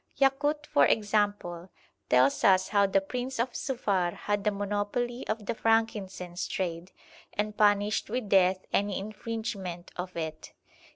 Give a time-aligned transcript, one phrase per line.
[0.19, 1.69] Yakut, for example,
[2.09, 6.91] tells us how the Prince of Zufar had the monopoly of the frankincense trade,
[7.33, 10.53] and punished with death any infringement of it.